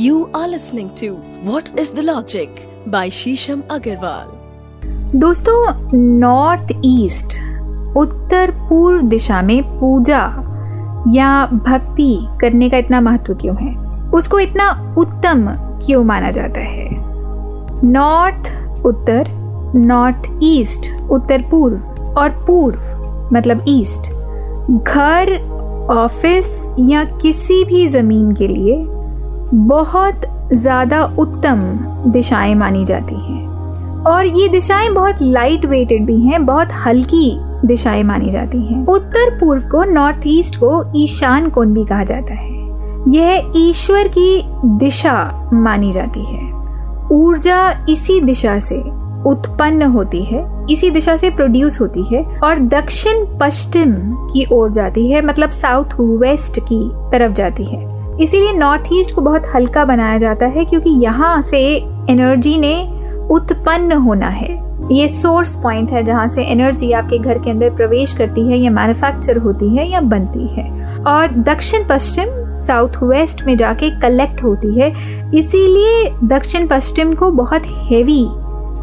You 0.00 0.14
are 0.14 0.48
listening 0.48 0.88
to 0.94 1.06
What 1.44 1.66
is 1.80 1.90
the 1.90 2.02
Logic 2.02 2.48
by 2.86 3.10
Shisham 3.10 3.62
Agarwal. 3.62 4.28
दोस्तों 5.14 5.74
north 5.98 6.66
east 6.84 7.26
उत्तर 7.96 8.50
पूर्व 8.68 9.02
दिशा 9.02 9.42
में 9.42 9.80
पूजा 9.80 10.22
या 11.12 11.46
भक्ति 11.46 12.28
करने 12.40 12.70
का 12.70 12.76
इतना 12.76 13.00
महत्व 13.00 13.34
क्यों 13.34 13.56
है? 13.56 14.00
उसको 14.10 14.38
इतना 14.38 14.94
उत्तम 14.98 15.46
क्यों 15.86 16.04
माना 16.04 16.30
जाता 16.30 16.60
है? 16.60 16.88
नॉर्थ 17.84 18.52
उत्तर 18.86 19.28
नॉर्थ 19.74 20.38
ईस्ट 20.42 21.10
उत्तर 21.10 21.42
पूर्व 21.50 21.76
और 22.18 22.44
पूर्व 22.46 22.80
मतलब 23.32 23.64
ईस्ट 23.68 24.12
घर 24.70 25.38
ऑफ़िस 25.90 26.74
या 26.80 27.04
किसी 27.04 27.64
भी 27.64 27.88
ज़मीन 27.88 28.32
के 28.32 28.48
लिए 28.48 29.01
बहुत 29.54 30.20
ज़्यादा 30.52 31.04
उत्तम 31.18 31.60
दिशाएँ 32.12 32.54
मानी 32.54 32.84
जाती 32.84 33.14
हैं। 33.14 33.46
और 34.02 34.26
ये 34.26 34.48
दिशाएँ 34.48 34.88
बहुत 34.88 35.16
लाइट 35.22 35.64
वेटेड 35.64 36.06
भी 36.06 36.18
हैं, 36.20 36.46
बहुत 36.46 36.68
हल्की 36.86 37.36
दिशाएँ 37.66 38.02
मानी 38.02 38.30
जाती 38.30 38.62
हैं। 38.62 38.86
उत्तर 38.86 39.38
पूर्व 39.40 39.62
को 39.62 39.84
नॉर्थ 39.84 40.22
ईस्ट 40.26 40.56
को, 40.56 40.84
ईशान 40.96 41.48
कोण 41.50 41.74
भी 41.74 41.84
कहा 41.84 42.04
जाता 42.04 42.34
है। 42.34 42.50
यह 43.08 43.52
ईश्वर 43.56 44.08
की 44.08 44.42
दिशा 44.78 45.48
मानी 45.52 45.92
जाती 45.92 46.24
है। 46.24 46.50
ऊर्जा 47.12 47.86
इसी 47.88 48.20
दिशा 48.20 48.58
से 48.58 48.80
उत्पन्न 49.30 49.82
होती 49.82 50.24
है, 50.24 50.66
इसी 50.70 50.90
दिशा 50.90 51.16
से 51.16 51.30
प्रोड्यूस 51.30 51.80
होती 51.80 52.02
है 52.04 52.24
और 52.38 52.58
दक्षिण 52.58 53.38
पश्चिम 53.38 53.92
की 54.26 54.46
ओर 54.52 54.70
जाती 54.70 55.10
है 55.10 55.26
मतलब 55.26 55.50
साउथ 55.50 56.00
वेस्ट 56.00 56.60
की 56.60 56.88
तरफ़ 57.12 57.32
जाती 57.32 57.64
है। 57.64 58.01
इसीलिए 58.20 58.52
नॉर्थ 58.52 58.82
ईस्ट 58.92 59.14
को 59.14 59.20
बहुत 59.20 59.42
हल्का 59.54 59.84
बनाया 59.84 60.18
जाता 60.18 60.46
है 60.46 60.64
क्योंकि 60.64 60.90
यहाँ 60.90 61.42
से 61.42 61.58
एनर्जी 62.10 62.58
ने 62.58 62.82
उत्पन्न 63.30 63.92
होना 63.92 64.28
है। 64.28 64.60
ये 64.92 65.08
सोर्स 65.08 65.54
पॉइंट 65.56 65.90
है 65.90 66.02
जहाँ 66.04 66.28
से 66.28 66.42
एनर्जी 66.42 66.92
आपके 66.92 67.18
घर 67.18 67.38
के 67.38 67.50
अंदर 67.50 67.70
प्रवेश 67.70 68.12
करती 68.12 68.40
है 68.40 68.58
या 68.58 68.70
मैन्युफैक्चर 68.70 69.36
होती 69.36 69.68
है 69.68 69.88
या 69.90 70.00
बनती 70.00 70.46
है। 70.46 70.96
और 70.98 71.28
दक्षिण 71.28 71.84
पश्चिम 71.88 72.54
साउथ 72.56 73.02
वेस्ट 73.02 73.44
में 73.46 73.56
जाके 73.56 73.90
कलेक्ट 74.00 74.42
होती 74.42 74.80
है। 74.80 74.90
इसीलिए 75.34 76.10
दक्षिण 76.24 76.66
पश्चिम 76.66 77.14
को 77.14 77.30
बहुत 77.30 77.62
हेवी 77.66 78.26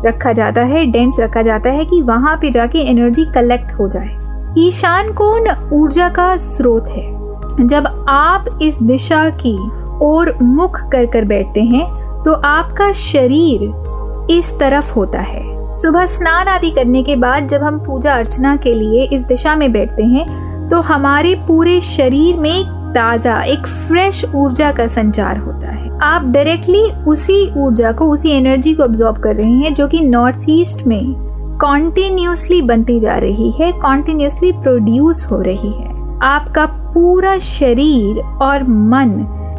रखा 0.05 0.33
जाता 0.33 0.61
है 0.61 0.85
डेंस 0.85 1.17
रखा 1.19 1.41
जाता 1.41 1.69
है 1.69 1.85
कि 1.85 2.01
वहाँ 2.01 2.37
पे 2.37 2.51
जाके 2.51 2.79
एनर्जी 2.79 3.25
कलेक्ट 3.25 3.71
हो 3.71 3.87
जाए। 3.87 4.17
ईशान 4.57 5.13
कोण 5.13 5.49
ऊर्जा 5.73 6.09
का 6.09 6.37
स्रोत 6.37 6.87
है। 6.87 7.18
जब 7.59 8.05
आप 8.09 8.45
इस 8.61 8.81
दिशा 8.83 9.29
की 9.29 9.57
ओर 10.01 10.33
मुख 10.41 10.79
कर 10.91 11.05
कर 11.05 11.25
बैठते 11.25 11.61
हैं 11.61 11.85
तो 12.23 12.33
आपका 12.33 12.91
शरीर 12.91 14.27
इस 14.31 14.53
तरफ़ 14.59 14.93
होता 14.93 15.19
है। 15.19 15.73
सुबह 15.73 16.05
स्नान 16.05 16.47
आदि 16.47 16.69
करने 16.71 17.03
के 17.03 17.15
बाद 17.15 17.47
जब 17.47 17.63
हम 17.63 17.79
पूजा 17.79 18.15
अर्चना 18.15 18.55
के 18.55 18.73
लिए 18.73 19.03
इस 19.05 19.21
दिशा 19.21 19.55
में 19.55 19.71
बैठते 19.71 20.03
हैं 20.03 20.69
तो 20.69 20.81
हमारे 20.81 21.35
पूरे 21.47 21.79
शरीर 21.81 22.37
में 22.37 22.51
एक 22.51 22.65
ताज़ा, 22.95 23.41
एक 23.43 23.67
फ्रेश 23.67 24.23
ऊर्जा 24.35 24.71
का 24.71 24.87
संचार 24.87 25.37
होता 25.37 25.67
है। 25.67 25.97
आप 25.99 26.25
डायरेक्टली 26.25 26.83
उसी 27.07 27.51
ऊर्जा 27.57 27.91
को, 27.91 28.09
उसी 28.09 28.31
एनर्जी 28.31 28.73
को 28.73 28.83
ऑब्जॉर्व 28.83 29.21
कर 29.21 29.35
रहे 29.35 29.51
हैं, 29.51 29.73
जो 29.73 29.87
कि 29.87 30.01
नॉर्थ 30.01 30.45
ईस्ट 30.49 30.87
में 30.87 31.13
कॉन्टिन्यूसली 31.61 32.61
बनती 32.61 32.99
जा 32.99 33.15
रही 33.15 33.51
है 33.51 33.71
कॉन्टिन्यूसली 33.71 34.51
प्रोड्यूस 34.53 35.27
हो 35.31 35.41
रही 35.41 35.71
है। 35.71 35.98
आपका 36.23 36.65
पूरा 36.65 37.37
शरीर 37.37 38.19
और 38.41 38.63
मन 38.63 39.09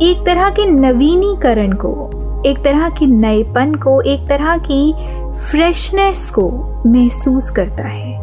एक 0.02 0.26
तरह 0.26 0.48
के 0.48 0.70
नवीनीकरण 0.70 1.72
को, 1.72 2.10
एक 2.46 2.64
तरह 2.64 2.88
के 2.88 3.06
नएपन 3.06 3.74
को, 3.74 4.00
एक 4.00 4.28
तरह 4.28 4.56
की 4.56 4.94
फ्रेशनेस 5.32 6.30
को 6.30 6.50
महसूस 6.86 7.50
करता 7.50 7.82
है। 7.82 8.20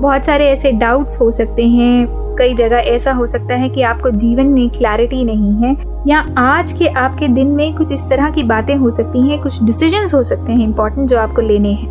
बहुत 0.00 0.24
सारे 0.24 0.46
ऐसे 0.46 0.72
डाउट्स 0.72 1.20
हो 1.20 1.30
सकते 1.30 1.66
हैं। 1.66 2.06
कई 2.38 2.54
जगह 2.54 2.76
ऐसा 2.76 3.12
हो 3.12 3.26
सकता 3.26 3.54
है 3.54 3.68
कि 3.68 3.82
आपको 3.82 4.10
जीवन 4.10 4.46
में 4.46 4.70
क्लैरिटी 4.70 5.24
नहीं 5.24 5.52
है, 5.52 5.76
या 6.06 6.26
आज 6.38 6.72
के 6.72 6.86
आपके 6.86 7.28
दिन 7.28 7.46
में 7.46 7.76
कुछ 7.76 7.92
इस 7.92 8.10
तरह 8.10 8.30
की 8.30 8.42
बातें 8.42 8.76
हो 8.76 8.90
सकती 8.90 9.28
हैं, 9.28 9.42
कुछ 9.42 9.64
डिसीजंस 9.64 10.14
हो 10.14 10.22
सकते 10.22 10.52
हैं 10.52 10.60
इंपॉर्टेंट 10.60 11.08
जो 11.08 11.18
आपको 11.18 11.42
लेने 11.42 11.72
हैं। 11.72 11.90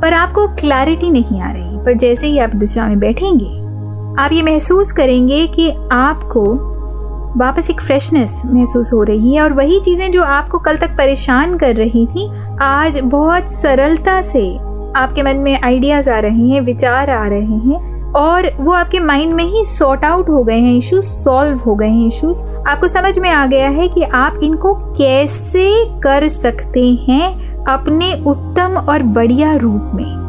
पर 0.00 0.12
आपको 0.12 0.46
क्लैरिटी 0.46 1.10
नहीं 1.10 1.40
आ 1.40 1.52
रही। 1.52 1.84
पर 1.84 1.92
जैसे 1.92 2.26
ही 2.26 2.38
आप 2.38 2.50
दिशा 2.56 2.86
में 2.86 2.98
बैठेंगे 2.98 3.61
आप 4.18 4.32
ये 4.32 4.42
महसूस 4.42 4.92
करेंगे 4.92 5.46
कि 5.46 5.70
आपको 5.92 6.42
वापस 7.38 7.70
एक 7.70 7.80
फ्रेशनेस 7.80 8.42
महसूस 8.46 8.92
हो 8.92 9.02
रही 9.02 9.34
है 9.34 9.42
और 9.42 9.52
वही 9.52 9.80
चीज़ें 9.80 10.10
जो 10.12 10.22
आपको 10.22 10.58
कल 10.58 10.76
तक 10.76 10.90
परेशान 10.90 11.56
कर 11.58 11.76
रही 11.76 12.06
थी, 12.06 12.28
आज 12.62 13.00
बहुत 13.00 13.50
सरलता 13.50 14.22
से 14.22 14.58
आपके 14.96 15.22
मन 15.22 15.36
में 15.36 15.60
आइडियाज़ 15.60 16.10
आ 16.10 16.18
रहे 16.18 16.48
हैं, 16.48 16.60
विचार 16.60 17.10
आ 17.10 17.26
रहे 17.26 17.58
हैं 17.58 18.12
और 18.12 18.50
वो 18.60 18.72
आपके 18.72 19.00
माइंड 19.00 19.34
में 19.34 19.44
ही 19.44 19.64
सॉर्ट 19.64 20.04
आउट 20.04 20.28
हो 20.28 20.44
गए 20.44 20.58
हैं 20.58 20.76
इश्यूज़ 20.76 21.04
सॉल्व 21.04 21.58
हो 21.58 21.74
गए 21.74 21.88
हैं 21.88 22.06
इश्यूज़ 22.06 22.44
आपको 22.68 22.88
समझ 22.88 23.18
में 23.18 23.30
आ 23.30 23.46
गया 23.46 23.68
है 23.68 23.88
कि 23.88 24.02
आप 24.02 24.40
इनको 24.42 24.74
कैसे 24.74 25.84
कर 26.00 26.28
सकते 26.28 26.86
हैं 27.08 27.56
अपने 27.64 28.12
उत्तम 28.26 28.76
और 28.88 29.02
बढ़िया 29.02 29.56
रूप 29.56 29.90
में। 29.94 30.21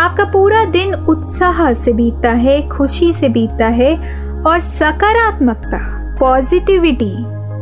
आपका 0.00 0.24
पूरा 0.24 0.64
दिन 0.64 0.94
उत्साह 0.94 1.72
से 1.72 1.92
बीतता 1.92 2.30
है, 2.32 2.68
खुशी 2.68 3.12
से 3.12 3.28
बीतता 3.28 3.66
है 3.68 3.96
और 4.42 4.60
सकारात्मकता 4.60 5.78
पॉजिटिविटी 6.20 7.12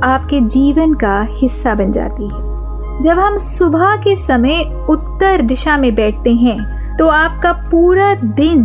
आपके 0.04 0.40
जीवन 0.40 0.94
का 0.94 1.20
हिस्सा 1.30 1.74
बन 1.74 1.92
जाती 1.92 2.24
है। 2.24 3.00
जब 3.02 3.18
हम 3.18 3.38
सुबह 3.38 3.96
के 3.96 4.14
समय 4.16 4.62
उत्तर 4.90 5.42
दिशा 5.42 5.76
में 5.76 5.94
बैठते 5.94 6.34
हैं 6.34 6.96
तो 6.98 7.08
आपका 7.08 7.52
पूरा 7.70 8.14
दिन 8.14 8.62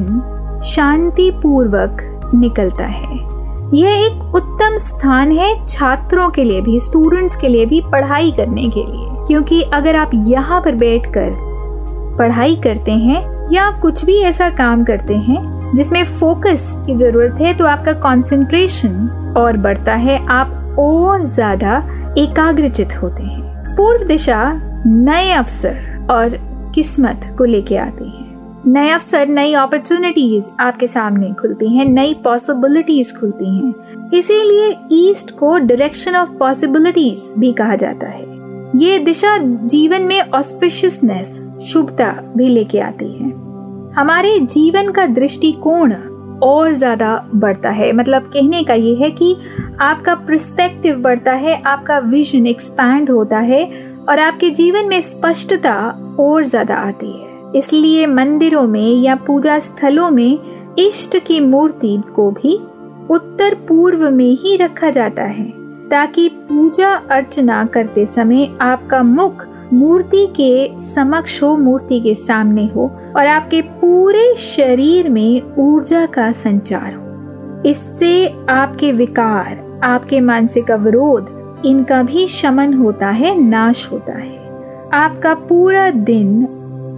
शांति 0.66 1.30
पूर्वक 1.34 2.32
निकलता 2.36 2.86
है। 2.86 3.18
यह 3.74 4.06
एक 4.06 4.36
उत्तम 4.36 4.78
स्थान 4.78 5.32
है 5.32 5.54
छात्रों 5.66 6.30
के 6.30 6.44
लिए 6.44 6.62
भी 6.62 6.80
स्टूडेंट्स 6.80 7.36
के 7.36 7.48
लिए 7.48 7.66
भी 7.66 7.82
पढ़ाई 7.92 8.32
करने 8.32 8.70
के 8.70 8.86
लिए। 8.86 9.28
क्योंकि 9.28 9.62
अगर 9.74 9.96
आप 9.96 10.12
यहाँ 10.14 10.62
पर 10.62 10.76
बैठकर 10.76 11.36
पढ़ाई 12.20 12.56
करते 12.56 12.92
हैं 12.92 13.32
या 13.54 13.70
कुछ 13.82 14.04
भी 14.06 14.18
ऐसा 14.24 14.50
काम 14.50 14.84
करते 14.84 15.16
हैं 15.18 15.74
जिसमें 15.76 16.04
फोकस 16.06 16.74
की 16.86 16.96
ज़रूरत 16.96 17.42
है 17.42 17.54
तो 17.54 17.66
आपका 17.66 17.94
कंसंट्रेशन 17.94 19.34
और 19.38 19.58
बढ़ता 19.58 19.94
है, 19.96 20.26
आप 20.28 20.76
और 20.80 21.26
ज़्यादा 21.26 21.78
एकाग्रचित 22.18 22.94
होते 23.02 23.24
हैं। 23.24 23.76
पूर्व 23.76 24.04
दिशा 24.08 24.52
नए 24.86 25.32
अवसर 25.32 26.08
और 26.12 26.38
किस्मत 26.76 27.22
को 27.38 27.44
लेके 27.44 27.78
आती 27.78 28.10
है। 28.10 28.22
नए 28.68 28.90
अवसर, 28.90 29.28
नई 29.28 29.54
अपॉर्चुनिटीज़ 29.54 30.50
आपके 30.60 30.88
सामने 30.88 31.34
खुलती 31.34 31.76
हैं, 31.78 31.86
नई 31.86 32.14
पॉसिबिलिटीज 32.24 33.16
खुलती 33.20 33.56
हैं। 33.58 34.10
इसीलिए 34.14 34.76
ईस्ट 34.94 35.38
को 35.38 35.58
डायरेक्शन 35.58 36.16
ऑफ़ 36.16 36.30
पॉसिबिलिटीज 36.30 37.34
भी 37.40 37.52
कहा 37.54 37.76
जाता 37.76 38.08
है। 38.08 38.26
ये 38.78 39.00
दिशा 39.00 39.38
जीवन 39.68 40.02
में 40.02 40.20
ऑस्पिशियसनेस 40.22 41.40
शुभता 41.64 42.12
भी 42.38 42.50
लेके 42.50 42.80
आती 42.80 43.12
है। 43.14 43.43
हमारे 43.96 44.40
जीवन 44.42 44.90
का 44.92 45.06
दृष्टिकोण 45.08 45.94
और 46.44 46.74
ज़्यादा 46.74 47.16
बढ़ता 47.36 47.70
है। 47.70 47.92
मतलब 47.92 48.30
कहने 48.34 48.64
का 48.64 48.74
ये 48.74 48.94
है 48.96 49.10
कि 49.12 49.36
आपका 49.82 50.16
प्रस्पेक्टिव 50.18 50.96
बढ़ता 51.02 51.34
है, 51.34 51.62
आपका 51.64 52.00
विजन 52.00 52.48
एक्सपैंड 52.48 53.10
होता 53.10 53.40
है 53.40 53.64
और 54.10 54.20
आपके 54.20 54.50
जीवन 54.52 54.88
में 54.88 55.00
स्पष्टता 55.02 55.76
और 56.20 56.46
ज़्यादा 56.46 56.76
आती 56.78 57.12
है। 57.12 57.52
इसलिए 57.56 58.06
मंदिरों 58.08 58.68
में 58.68 58.96
या 58.96 59.16
पूजा 59.18 59.60
स्थलों 59.60 60.10
में 60.10 60.76
इष्ट 60.80 61.18
की 61.26 61.40
मूर्ति 61.42 61.98
को 62.16 62.30
भी 62.32 62.56
उत्तर 63.10 63.56
पूर्व 63.68 64.10
में 64.10 64.30
ही 64.36 64.56
रखा 64.58 64.90
जाता 64.90 65.24
है, 65.24 65.50
ताकि 65.90 66.30
पूजा 66.50 66.94
अर्चना 67.12 67.64
करते 67.66 68.06
समय 68.08 68.50
आपका 68.62 69.04
मुख 69.04 69.46
मूर्ति 69.74 70.28
के 70.40 70.80
समक्ष 70.80 71.44
हो, 71.44 71.58
मूर्ति 71.58 72.00
के 72.00 72.16
सामने 72.16 72.66
हो 72.76 72.92
और 73.18 73.28
आपके 73.28 73.62
पूरे 73.62 74.36
शरीर 74.36 75.10
में 75.10 75.42
ऊर्जा 75.58 76.06
का 76.06 76.32
संचार 76.32 76.94
हो। 76.94 77.04
इससे 77.70 78.34
आपके 78.50 78.92
विकार, 78.92 79.80
आपके 79.84 80.22
मानसिक 80.22 80.72
अवरोध, 80.72 81.44
इनका 81.66 82.04
भी 82.04 82.28
शमन 82.28 82.74
होता 82.74 83.08
है, 83.08 83.42
नाश 83.42 83.90
होता 83.92 84.14
है। 84.14 84.40
आपका 84.94 85.34
पूरा 85.34 85.90
दिन 85.90 86.48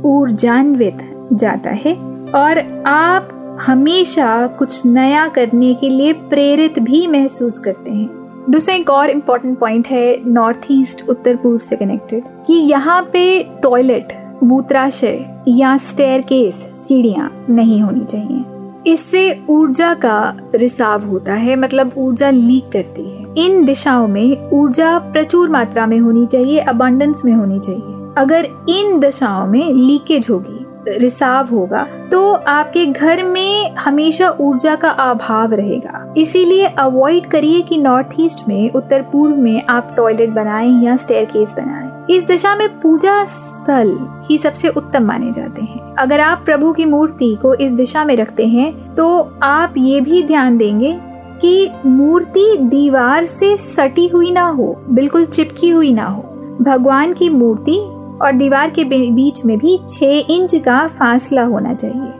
ऊर्जान्वित 0.05 1.27
जाता 1.33 1.69
है 1.69 1.93
और 2.35 2.83
आप 2.87 3.29
हमेशा 3.61 4.47
कुछ 4.47 4.85
नया 4.85 5.27
करने 5.27 5.73
के 5.73 5.89
लिए 5.89 6.13
प्रेरित 6.13 6.79
भी 6.79 7.07
महसूस 7.07 7.59
करते 7.59 7.91
हैं। 7.91 8.14
दूसरा 8.49 8.73
एक 8.75 8.89
और 8.89 9.09
इम्पोर्टेंट 9.09 9.57
पॉइंट 9.59 9.87
है 9.87 10.31
नॉर्थ 10.31 10.65
ईस्ट 10.71 11.01
उत्तर 11.09 11.35
पूर्व 11.35 11.59
से 11.59 11.75
कनेक्टेड 11.75 12.23
कि 12.47 12.53
यहाँ 12.53 13.01
पे 13.13 13.43
टॉयलेट 13.63 14.13
मूत्राशय 14.43 15.25
या 15.47 15.77
स्टेयर 15.77 16.21
केस 16.21 16.55
सीढ़ियाँ 16.55 17.29
नहीं 17.49 17.81
होनी 17.81 18.05
चाहिए। 18.05 18.91
इससे 18.91 19.39
ऊर्जा 19.49 19.93
का 19.93 20.37
रिसाव 20.55 21.05
होता 21.05 21.33
है 21.33 21.55
मतलब 21.55 21.91
ऊर्जा 21.97 22.29
लीक 22.29 22.71
करती 22.71 23.09
है। 23.09 23.45
इन 23.45 23.63
दिशाओं 23.65 24.07
में 24.07 24.49
ऊर्जा 24.53 24.97
प्रचुर 24.99 25.49
मात्रा 25.49 25.85
में 25.85 25.99
होनी 25.99 26.25
चाहिए 26.25 26.59
अबांडेंस 26.59 27.25
में 27.25 27.33
होनी 27.33 27.59
चाहिए। 27.59 28.13
अगर 28.17 28.47
इन 28.69 28.99
दशाओं 28.99 29.47
में 29.47 29.73
लीकेज 29.73 30.27
होगी 30.29 30.64
रिसाव 30.89 31.47
होगा 31.47 31.85
तो 32.11 32.31
आपके 32.33 32.85
घर 32.85 33.23
में 33.23 33.75
हमेशा 33.75 34.29
ऊर्जा 34.39 34.75
का 34.75 34.89
अभाव 34.89 35.53
रहेगा। 35.53 36.13
इसीलिए 36.17 36.65
अवॉइड 36.67 37.25
करिए 37.25 37.61
कि 37.61 37.77
नॉर्थ 37.77 38.19
ईस्ट 38.19 38.47
में, 38.47 38.71
उत्तर 38.71 39.01
पूर्व 39.01 39.35
में 39.35 39.63
आप 39.63 39.93
टॉयलेट 39.97 40.29
बनाएँ 40.29 40.83
या 40.83 40.95
स्टेयर 40.95 41.25
केस 41.25 41.53
बनाएँ। 41.53 41.83
इस 42.09 42.23
दिशा 42.23 42.55
में 42.55 42.67
पूजा 42.81 43.23
स्थल 43.25 43.97
ही 44.29 44.37
सबसे 44.37 44.69
उत्तम 44.69 45.03
माने 45.03 45.31
जाते 45.31 45.61
हैं। 45.61 45.79
अगर 45.95 46.19
आप 46.19 46.41
प्रभु 46.45 46.71
की 46.73 46.85
मूर्ति 46.85 47.33
को 47.41 47.53
इस 47.55 47.71
दिशा 47.71 48.03
में 48.05 48.15
रखते 48.15 48.47
हैं 48.47 48.95
तो 48.95 49.07
आप 49.43 49.73
ये 49.77 50.01
भी 50.01 50.23
ध्यान 50.23 50.57
देंगे 50.57 50.95
कि 51.41 51.69
मूर्ति 51.85 52.57
दीवार 52.61 53.25
से 53.25 53.55
सटी 53.57 54.07
हुई 54.07 54.31
ना 54.31 54.47
हो, 54.47 54.75
बिल्कुल 54.89 55.25
चिपकी 55.25 55.69
हुई 55.69 55.93
ना 55.93 56.05
हो। 56.05 56.21
भगवान 56.61 57.13
की 57.13 57.29
मूर्ति 57.29 57.79
और 58.21 58.31
दीवार 58.31 58.69
के 58.69 58.83
बीच 58.83 59.45
में 59.45 59.57
भी 59.57 59.79
छह 59.89 60.33
इंच 60.33 60.55
का 60.55 60.87
फासला 60.87 61.43
होना 61.43 61.73
चाहिए। 61.73 62.13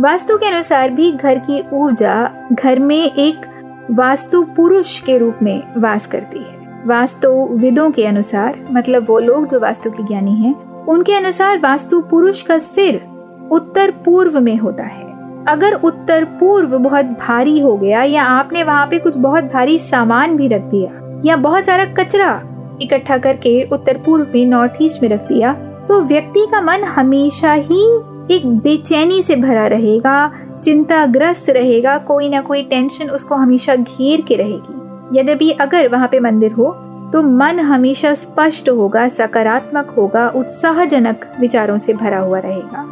वास्तु 0.00 0.36
के 0.36 0.46
अनुसार 0.46 0.90
भी 0.90 1.12
घर 1.12 1.38
की 1.38 1.62
ऊर्जा 1.72 2.30
घर 2.52 2.78
में 2.78 3.12
एक 3.12 3.46
वास्तु 3.90 4.42
पुरुष 4.56 5.00
के 5.00 5.18
रूप 5.18 5.36
में 5.42 5.62
वास 5.76 6.06
करती 6.06 6.38
है। 6.38 6.82
वास्तु 6.86 7.48
विदों 7.52 7.90
के 7.90 8.06
अनुसार 8.06 8.58
मतलब 8.72 9.06
वो 9.08 9.18
लोग 9.18 9.48
जो 9.48 9.60
वास्तु 9.60 9.90
के 9.90 10.02
ज्ञानी 10.02 10.34
हैं, 10.34 10.54
उनके 10.84 11.14
अनुसार 11.14 11.58
वास्तु 11.58 12.00
पुरुष 12.00 12.42
का 12.42 12.58
सिर 12.58 13.00
उत्तर 13.50 13.90
पूर्व 13.90 14.40
में 14.40 14.56
होता 14.56 14.84
है। 14.84 15.06
अगर 15.48 15.74
उत्तर 15.74 16.24
पूर्व 16.24 16.78
बहुत 16.78 17.04
भारी 17.04 17.60
हो 17.60 17.76
गया 17.76 18.02
या 18.02 18.24
आपने 18.24 18.62
वहाँ 18.62 18.86
पे 18.86 18.98
कुछ 18.98 19.16
बहुत 19.16 19.44
भारी 19.44 19.78
सामान 19.78 20.36
भी 20.36 20.48
रख 20.48 20.60
दिया 20.60 21.20
या 21.24 21.36
बहुत 21.36 21.64
सारा 21.64 21.84
कचरा 21.84 22.42
इकट्ठा 22.82 23.18
करके 23.18 23.62
उत्तर 23.64 23.98
पूर्व 24.06 24.32
में 24.34 24.46
नॉर्थ 24.46 24.82
ईस्ट 24.82 25.02
में 25.02 25.08
रख 25.08 25.28
दिया 25.28 25.52
तो 25.88 26.00
व्यक्ति 26.02 26.46
का 26.50 26.60
मन 26.62 26.84
हमेशा 26.86 27.52
ही 27.52 27.84
एक 28.30 28.46
बेचैनी 28.58 29.22
से 29.22 29.36
भरा 29.36 29.66
रहेगा, 29.66 30.30
चिंताग्रस्त 30.64 31.50
रहेगा, 31.50 31.96
कोई 31.98 32.28
ना 32.28 32.40
कोई 32.40 32.62
टेंशन 32.64 33.10
उसको 33.10 33.34
हमेशा 33.34 33.76
घेर 33.76 34.20
के 34.20 34.36
रहेगी। 34.36 35.18
यद्यपि 35.18 35.50
अगर 35.52 35.88
वहाँ 35.88 36.08
पे 36.08 36.20
मंदिर 36.20 36.52
हो 36.52 36.70
तो 37.12 37.22
मन 37.22 37.60
हमेशा 37.60 38.12
स्पष्ट 38.14 38.68
होगा, 38.68 39.08
सकारात्मक 39.08 39.94
होगा, 39.96 40.28
उत्साहजनक 40.28 41.24
विचारों 41.40 41.78
से 41.78 41.92
भरा 41.94 42.18
हुआ 42.18 42.38
रहेगा। 42.38 42.84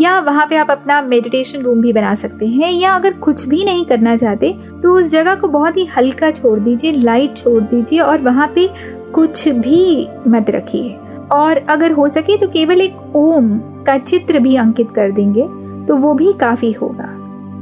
या 0.00 0.18
वहाँ 0.20 0.46
पे 0.50 0.56
आप 0.56 0.70
अपना 0.70 1.00
मेडिटेशन 1.02 1.62
रूम 1.62 1.80
भी 1.80 1.92
बना 1.92 2.14
सकते 2.14 2.46
हैं, 2.46 2.70
या 2.72 2.94
अगर 2.94 3.12
कुछ 3.14 3.46
भी 3.48 3.64
नहीं 3.64 3.84
करना 3.84 4.16
चाहते 4.16 4.52
तो 4.82 4.94
उस 4.94 5.10
जगह 5.10 5.34
को 5.34 5.48
बहुत 5.48 5.76
ही 5.76 5.84
हल्का 5.88 6.30
छोड़ 6.30 6.58
दीजिए 6.60 6.92
लाइट 6.92 7.36
छोड़ 7.36 7.62
दीजिए, 7.62 7.98
और 8.00 8.18
वहाँ 8.20 8.50
पे 8.54 8.68
कुछ 9.14 9.48
भी 9.48 10.08
मत 10.28 10.50
रखिए। 10.50 10.96
और 11.32 11.56
अगर 11.68 11.92
हो 11.92 12.08
सके 12.08 12.36
तो 12.36 12.48
केवल 12.48 12.80
एक 12.80 13.16
ओम 13.16 13.58
का 13.86 13.96
चित्र 13.98 14.38
भी 14.38 14.56
अंकित 14.56 14.90
कर 14.90 15.10
देंगे 15.10 15.42
तो 15.86 15.96
वो 15.96 16.14
भी 16.14 16.32
काफ़ी 16.32 16.72
होगा। 16.72 17.08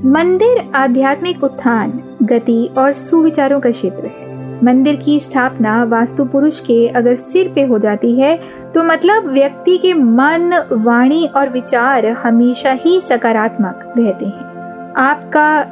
मंदिर 0.04 0.62
आध्यात्मिक 0.74 1.44
उत्थान, 1.44 2.00
गति 2.22 2.68
और 2.78 2.92
सुविचारों 2.94 3.60
का 3.60 3.70
क्षेत्र 3.70 4.06
है। 4.06 4.28
मंदिर 4.64 4.96
की 4.96 5.18
स्थापना 5.20 5.82
वास्तु 5.84 6.24
पुरुष 6.24 6.60
के 6.60 6.86
अगर 6.88 7.14
सिर 7.16 7.52
पे 7.54 7.62
हो 7.62 7.78
जाती 7.78 8.12
है 8.20 8.36
तो 8.74 8.82
मतलब 8.84 9.26
व्यक्ति 9.26 9.76
के 9.78 9.92
मन, 9.94 10.64
वाणी 10.72 11.26
और 11.26 11.48
विचार 11.48 12.06
हमेशा 12.06 12.72
ही 12.72 13.00
सकारात्मक 13.00 13.92
रहते 13.98 14.24
हैं। 14.24 14.92
आपका 14.98 15.64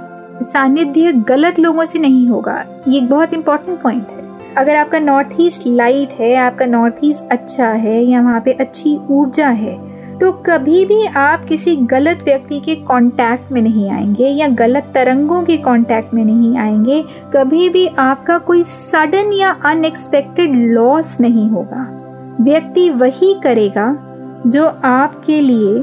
सानिध्य 0.43 1.13
गलत 1.29 1.59
लोगों 1.59 1.85
से 1.85 1.99
नहीं 1.99 2.27
होगा, 2.29 2.65
ये 2.89 2.99
एक 2.99 3.09
बहुत 3.09 3.35
इंपॉर्टेंट 3.35 3.81
पॉइंट 3.81 4.09
है। 4.09 4.28
अगर 4.59 4.77
आपका 4.77 4.99
नॉर्थ 4.99 5.29
ईस्ट 5.41 5.67
लाइट 5.67 6.13
है, 6.21 6.35
आपका 6.37 6.67
नॉर्थ 6.67 6.95
ईस्ट 7.05 7.33
अच्छा 7.33 7.69
है, 7.69 8.03
या 8.03 8.21
वहाँ 8.21 8.41
पे 8.45 8.53
अच्छी 8.53 8.97
ऊर्जा 9.11 9.49
है 9.49 9.77
तो 10.19 10.31
कभी 10.47 10.85
भी 10.85 11.05
आप 11.07 11.45
किसी 11.49 11.75
गलत 11.77 12.23
व्यक्ति 12.25 12.59
के 12.61 12.75
कांटेक्ट 12.77 13.53
में 13.53 13.61
नहीं 13.63 13.91
आएँगे 13.91 14.29
या 14.29 14.47
गलत 14.59 14.91
तरंगों 14.95 15.43
के 15.43 15.57
कांटेक्ट 15.57 16.15
में 16.15 16.25
नहीं 16.25 16.57
आएँगे, 16.59 17.03
कभी 17.35 17.69
भी 17.69 17.87
आपका 17.99 18.39
कोई 18.39 18.63
सडन 18.65 19.33
या 19.33 19.51
अनएक्सपेक्टेड 19.65 20.55
लॉस 20.73 21.21
नहीं 21.21 21.49
होगा। 21.51 21.87
व्यक्ति 22.41 22.89
वही 22.91 23.33
करेगा 23.45 23.87
जो 24.47 24.67
आपके 24.85 25.41
लिए 25.41 25.75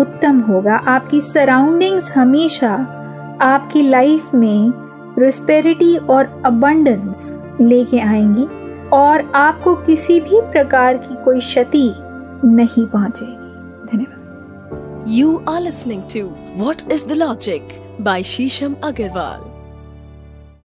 उत्तम 0.00 0.40
होगा। 0.40 0.76
आपकी 0.86 1.20
सराउंडिंग्स 1.20 2.10
हमेशा 2.12 2.72
आपकी 3.42 3.82
लाइफ 3.82 4.34
में 4.34 4.70
प्रोस्पेरिटी 5.14 5.96
और 5.96 6.42
अबंडेंस 6.46 7.30
लेके 7.60 8.00
आएँगी 8.00 8.46
और 8.92 9.32
आपको 9.34 9.74
किसी 9.74 10.20
भी 10.20 10.40
प्रकार 10.52 10.96
की 10.96 11.24
कोई 11.24 11.40
क्षति 11.40 11.92
नहीं 12.44 12.86
पहुंचेगी। 12.86 13.92
धन्यवाद। 13.92 15.04
You 15.08 15.42
are 15.48 15.60
listening 15.60 16.02
to 16.02 16.24
what 16.62 16.92
is 16.92 17.06
the 17.06 17.12
logic 17.12 17.68
by 18.00 18.22
Shisham 18.22 18.74
Agarwal 18.84 19.49